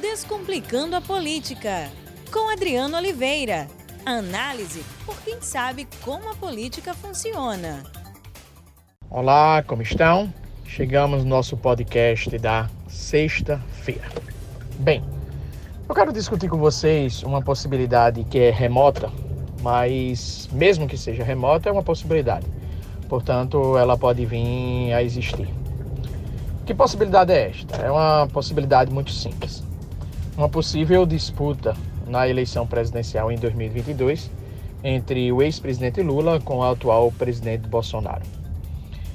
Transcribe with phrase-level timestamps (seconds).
[0.00, 1.90] Descomplicando a Política,
[2.30, 3.66] com Adriano Oliveira.
[4.04, 7.82] Análise por quem sabe como a política funciona.
[9.08, 10.32] Olá, como estão?
[10.66, 14.04] Chegamos no nosso podcast da sexta-feira.
[14.78, 15.02] Bem,
[15.88, 19.10] eu quero discutir com vocês uma possibilidade que é remota,
[19.62, 22.46] mas mesmo que seja remota, é uma possibilidade.
[23.08, 25.48] Portanto, ela pode vir a existir.
[26.66, 27.76] Que possibilidade é esta?
[27.76, 29.65] É uma possibilidade muito simples.
[30.36, 31.74] Uma possível disputa
[32.06, 34.30] na eleição presidencial em 2022
[34.84, 38.20] entre o ex-presidente Lula com o atual presidente Bolsonaro.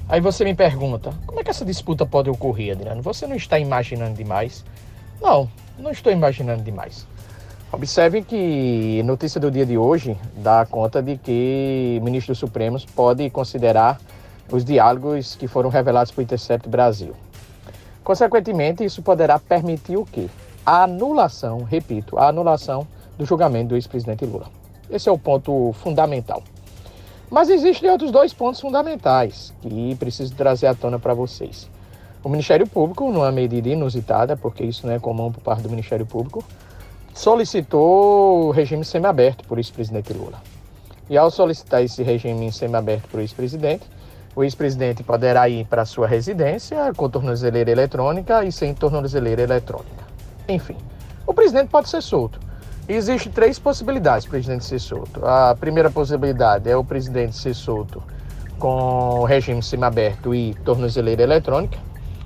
[0.09, 3.03] Aí você me pergunta, como é que essa disputa pode ocorrer, Adriano?
[3.03, 4.66] Você não está imaginando demais?
[5.21, 5.47] Não,
[5.77, 7.05] não estou imaginando demais.
[7.72, 12.80] Observe que notícia do dia de hoje dá conta de que o ministro do Supremo
[12.95, 14.02] pode considerar
[14.52, 17.13] os diálogos que foram revelados por Intercept Brasil.
[18.03, 20.27] Consequentemente, isso poderá permitir o quê?
[20.71, 24.45] A anulação, repito, a anulação do julgamento do ex-presidente Lula.
[24.89, 26.41] Esse é o ponto fundamental.
[27.30, 31.69] Mas existem outros dois pontos fundamentais que preciso trazer à tona para vocês.
[32.23, 36.05] O Ministério Público, numa medida inusitada, porque isso não é comum por parte do Ministério
[36.05, 36.42] Público,
[37.14, 40.42] solicitou o regime semiaberto por ex-presidente Lula.
[41.09, 43.83] E ao solicitar esse regime semiaberto por ex-presidente,
[44.33, 50.00] o ex-presidente poderá ir para sua residência com tornozeleira eletrônica e sem tornozeleira eletrônica.
[50.47, 50.75] Enfim,
[51.25, 52.39] o presidente pode ser solto.
[52.88, 55.25] Existem três possibilidades para o presidente ser solto.
[55.25, 58.03] A primeira possibilidade é o presidente ser solto
[58.59, 61.78] com regime semiaberto e tornozeleira eletrônica.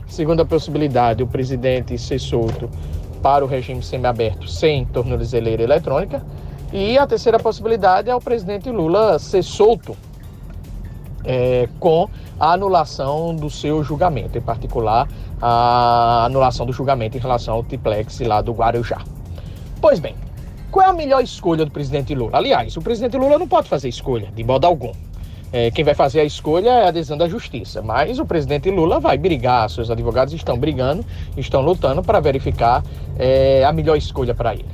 [0.07, 2.69] Segunda possibilidade, o presidente ser solto
[3.21, 6.21] para o regime semiaberto sem tornozeleira eletrônica.
[6.73, 9.95] E a terceira possibilidade é o presidente Lula ser solto
[11.25, 12.09] é, com
[12.39, 15.07] a anulação do seu julgamento, em particular
[15.41, 19.01] a anulação do julgamento em relação ao triplex lá do Guarujá.
[19.81, 20.15] Pois bem,
[20.71, 22.37] qual é a melhor escolha do presidente Lula?
[22.37, 24.91] Aliás, o presidente Lula não pode fazer escolha, de modo algum.
[25.53, 28.99] É, quem vai fazer a escolha é a decisão da justiça, mas o presidente Lula
[28.99, 31.05] vai brigar, seus advogados estão brigando,
[31.37, 32.83] estão lutando para verificar
[33.17, 34.65] é, a melhor escolha para ele.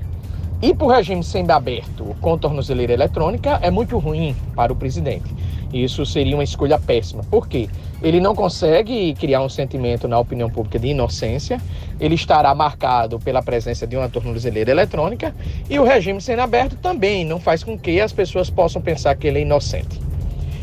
[0.61, 5.33] Ir para o regime semi-aberto com tornozeleira eletrônica é muito ruim para o presidente.
[5.73, 7.23] Isso seria uma escolha péssima.
[7.23, 7.69] Por quê?
[8.01, 11.61] Ele não consegue criar um sentimento na opinião pública de inocência,
[11.99, 15.35] ele estará marcado pela presença de uma tornozeleira eletrônica
[15.69, 19.27] e o regime sendo aberto também não faz com que as pessoas possam pensar que
[19.27, 20.01] ele é inocente.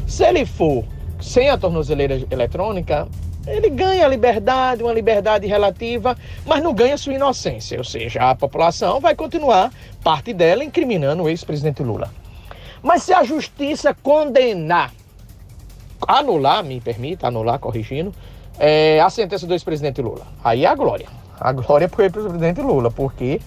[0.07, 0.85] Se ele for
[1.21, 3.07] sem a tornozeleira eletrônica,
[3.47, 7.79] ele ganha liberdade, uma liberdade relativa, mas não ganha sua inocência.
[7.79, 12.13] Ou seja, a população vai continuar, parte dela, incriminando o ex-presidente Lula.
[12.83, 14.93] Mas se a justiça condenar
[16.09, 18.15] anular, me permita, anular, corrigindo,
[18.59, 20.27] é, a sentença do ex-presidente Lula.
[20.43, 21.07] Aí é a glória.
[21.39, 23.41] A glória para o ex-presidente Lula, porque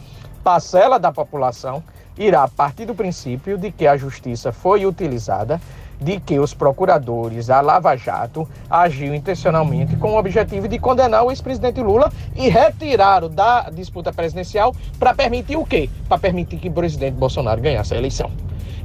[0.44, 1.84] parcela da população
[2.18, 5.60] irá partir do princípio de que a justiça foi utilizada,
[6.00, 11.32] de que os procuradores, a Lava Jato, agiu intencionalmente com o objetivo de condenar o
[11.32, 15.90] ex-presidente Lula e retiraram da disputa presidencial para permitir o quê?
[16.08, 18.32] Para permitir que o presidente Bolsonaro ganhasse a eleição.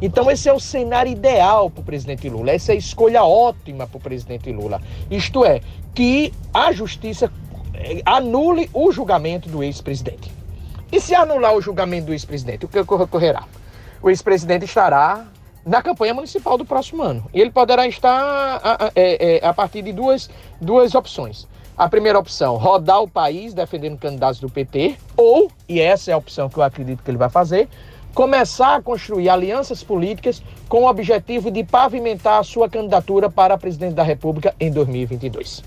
[0.01, 3.87] Então, esse é o cenário ideal para o presidente Lula, essa é a escolha ótima
[3.87, 4.81] para o presidente Lula.
[5.11, 5.61] Isto é,
[5.95, 7.33] que a justiça
[7.75, 10.31] eh, anule o julgamento do ex-presidente.
[10.93, 13.45] E se anular o julgamento do ex-presidente, o que ocorrerá?
[14.03, 15.27] O ex-presidente estará
[15.67, 17.29] na campanha municipal do próximo ano.
[17.35, 20.31] E ele poderá estar a, a, é, é, a, partir de duas,
[20.61, 21.49] duas opções.
[21.77, 26.17] A primeira opção, rodar o país defendendo candidatos do PT, ou, e essa é a
[26.17, 27.69] opção que eu acredito que ele vai fazer,
[28.17, 33.93] começar a construir alianças políticas com o objetivo de pavimentar a sua candidatura para presidente
[33.93, 35.63] da República em 2022.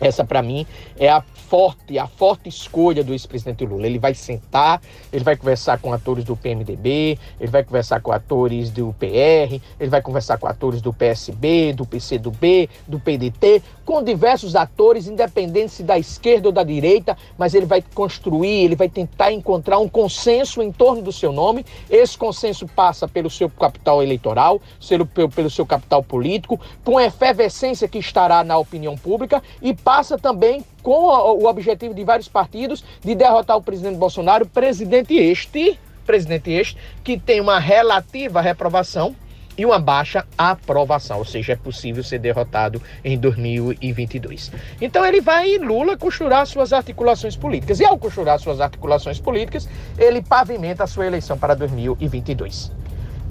[0.00, 0.66] Essa, para mim,
[0.96, 3.86] é a forte, a forte escolha do ex-presidente Lula.
[3.86, 4.80] Ele vai sentar,
[5.12, 9.90] ele vai conversar com atores do PMDB, ele vai conversar com atores do PR, ele
[9.90, 15.98] vai conversar com atores do PSB, do PCdoB, do PDT, com diversos atores, independente da
[15.98, 20.70] esquerda ou da direita, mas ele vai construir, ele vai tentar encontrar um consenso em
[20.70, 21.64] torno do seu nome.
[21.88, 27.88] Esse consenso passa pelo seu capital eleitoral, pelo, pelo seu capital político, com a efervescência
[27.88, 33.14] que estará na opinião pública e passa também com o objetivo de vários partidos de
[33.14, 39.16] derrotar o presidente Bolsonaro, presidente este, presidente este, que tem uma relativa reprovação
[39.56, 44.52] e uma baixa aprovação, ou seja, é possível ser derrotado em 2022.
[44.78, 47.80] Então ele vai, Lula, costurar suas articulações políticas.
[47.80, 52.70] E ao costurar suas articulações políticas, ele pavimenta a sua eleição para 2022.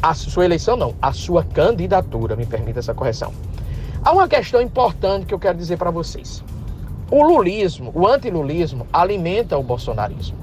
[0.01, 3.31] A sua eleição não, a sua candidatura, me permita essa correção.
[4.03, 6.43] Há uma questão importante que eu quero dizer para vocês.
[7.09, 10.37] O lulismo, o antilulismo, alimenta o bolsonarismo.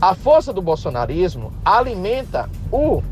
[0.00, 3.02] A força do bolsonarismo alimenta o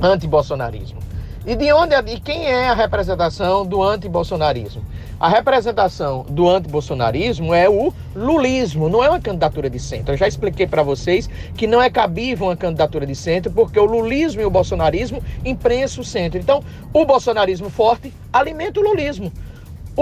[0.00, 1.00] antibolsonarismo.
[1.46, 4.84] E de onde e quem é a representação do antibolsonarismo?
[5.18, 10.12] A representação do antibolsonarismo é o lulismo, não é uma candidatura de centro.
[10.12, 13.86] Eu já expliquei para vocês que não é cabível uma candidatura de centro, porque o
[13.86, 16.38] lulismo e o bolsonarismo imprensam o centro.
[16.38, 19.32] Então, o bolsonarismo forte alimenta o lulismo.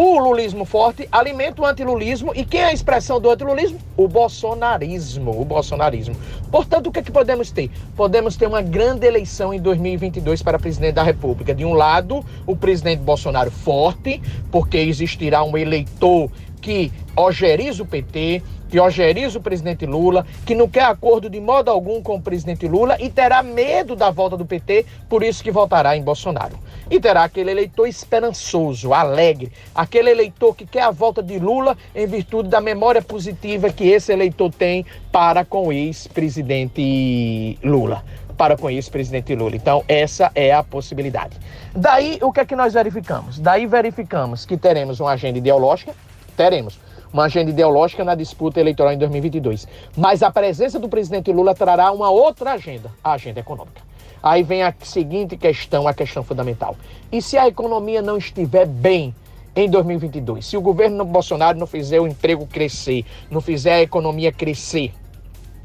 [0.01, 2.31] O lulismo forte alimenta o antilulismo.
[2.33, 3.81] E quem é a expressão do antilulismo?
[3.97, 5.33] O bolsonarismo.
[5.33, 6.15] O bolsonarismo.
[6.53, 7.69] Portanto, o que, é que podemos ter?
[7.97, 11.53] Podemos ter uma grande eleição em 2022 para presidente da República.
[11.53, 14.23] De um lado, o presidente Bolsonaro forte,
[14.53, 20.69] porque existirá um eleitor que ojeriza o PT, que ojeriza o presidente Lula, que não
[20.69, 24.45] quer acordo de modo algum com o presidente Lula e terá medo da volta do
[24.45, 26.59] PT, por isso que votará em Bolsonaro.
[26.91, 32.07] E terá aquele eleitor esperançoso, alegre, aquele eleitor que quer a volta de Lula em
[32.07, 38.05] virtude da memória positiva que esse eleitor tem para com o ex-presidente Lula
[38.39, 39.57] para com isso, presidente Lula.
[39.57, 41.37] Então, essa é a possibilidade.
[41.75, 43.41] Daí, o que é que nós verificamos?
[43.41, 45.93] Daí verificamos que teremos uma agenda ideológica,
[46.39, 46.79] teremos
[47.13, 49.67] uma agenda ideológica na disputa eleitoral em 2022.
[49.97, 53.83] Mas a presença do presidente Lula trará uma outra agenda, a agenda econômica.
[54.23, 56.77] Aí vem a seguinte questão, a questão fundamental.
[57.11, 59.13] E se a economia não estiver bem
[59.57, 60.47] em 2022?
[60.47, 64.93] Se o governo Bolsonaro não fizer o emprego crescer, não fizer a economia crescer,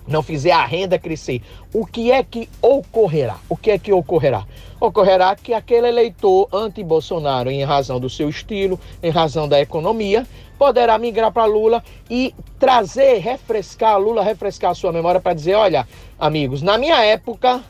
[0.08, 1.42] não fizer a renda crescer,
[1.74, 3.38] o que é que ocorrerá?
[3.50, 4.46] O que é que ocorrerá?
[4.80, 10.28] Ocorrerá que aquele eleitor anti-Bolsonaro, em razão do seu estilo, em razão da economia,
[10.58, 15.88] poderá migrar para Lula e trazer, refrescar Lula, refrescar a sua memória para dizer, olha,
[16.20, 17.62] amigos, na minha época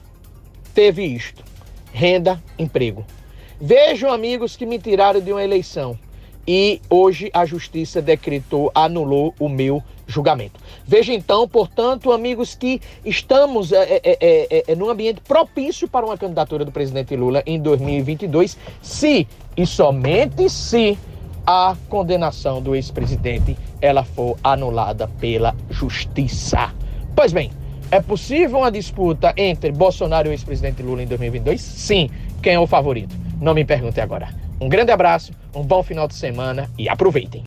[0.73, 1.43] teve isto:
[1.93, 3.05] renda, emprego.
[3.61, 5.97] Vejam amigos que me tiraram de uma eleição
[6.47, 10.59] e hoje a justiça decretou, anulou o meu julgamento.
[10.85, 16.65] Veja então, portanto, amigos, que estamos é, é, é, num ambiente propício para uma candidatura
[16.65, 20.97] do presidente Lula em 2022, se e somente se
[21.45, 26.73] a condenação do ex-presidente ela for anulada pela justiça.
[27.15, 27.51] Pois bem,
[27.91, 31.61] é possível uma disputa entre Bolsonaro e o ex-presidente Lula em 2022?
[31.61, 32.09] Sim.
[32.41, 33.15] Quem é o favorito?
[33.39, 34.42] Não me pergunte agora.
[34.63, 37.43] Um grande abraço, um bom final de semana e aproveitem.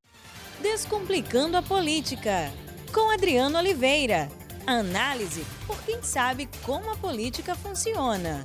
[0.60, 2.52] Descomplicando a política
[2.92, 4.28] com Adriano Oliveira.
[4.66, 8.44] Análise por quem sabe como a política funciona.